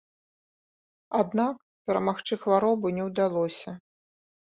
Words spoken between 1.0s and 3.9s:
Аднак перамагчы хваробу не ўдалося.